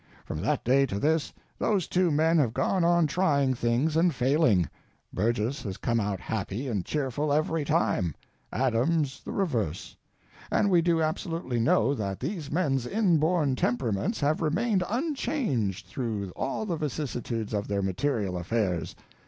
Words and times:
From 0.25 0.41
that 0.41 0.63
day 0.63 0.87
to 0.87 0.97
this, 0.97 1.31
those 1.59 1.87
two 1.87 2.09
men 2.09 2.39
have 2.39 2.55
gone 2.55 2.83
on 2.83 3.05
trying 3.05 3.53
things 3.53 3.95
and 3.95 4.15
failing: 4.15 4.67
Burgess 5.13 5.61
has 5.61 5.77
come 5.77 5.99
out 5.99 6.19
happy 6.19 6.67
and 6.67 6.83
cheerful 6.83 7.31
every 7.31 7.63
time; 7.63 8.15
Adams 8.51 9.21
the 9.23 9.31
reverse. 9.31 9.95
And 10.49 10.71
we 10.71 10.81
do 10.81 11.03
absolutely 11.03 11.59
know 11.59 11.93
that 11.93 12.19
these 12.19 12.51
men's 12.51 12.87
inborn 12.87 13.55
temperaments 13.55 14.19
have 14.21 14.41
remained 14.41 14.83
unchanged 14.89 15.85
through 15.85 16.31
all 16.35 16.65
the 16.65 16.77
vicissitudes 16.77 17.53
of 17.53 17.67
their 17.67 17.83
material 17.83 18.39
affairs. 18.39 18.95